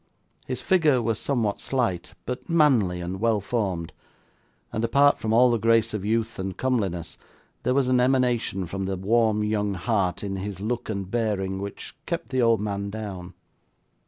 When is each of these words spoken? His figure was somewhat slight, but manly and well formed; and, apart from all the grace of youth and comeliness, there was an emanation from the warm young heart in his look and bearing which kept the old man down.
His 0.47 0.63
figure 0.63 0.99
was 0.99 1.19
somewhat 1.19 1.59
slight, 1.59 2.15
but 2.25 2.49
manly 2.49 3.01
and 3.01 3.19
well 3.19 3.39
formed; 3.39 3.93
and, 4.73 4.83
apart 4.83 5.19
from 5.19 5.31
all 5.31 5.51
the 5.51 5.59
grace 5.59 5.93
of 5.93 6.03
youth 6.03 6.39
and 6.39 6.57
comeliness, 6.57 7.19
there 7.61 7.75
was 7.75 7.87
an 7.87 7.99
emanation 7.99 8.65
from 8.65 8.85
the 8.85 8.97
warm 8.97 9.43
young 9.43 9.75
heart 9.75 10.23
in 10.23 10.37
his 10.37 10.59
look 10.59 10.89
and 10.89 11.11
bearing 11.11 11.59
which 11.61 11.95
kept 12.07 12.29
the 12.29 12.41
old 12.41 12.59
man 12.61 12.89
down. 12.89 13.35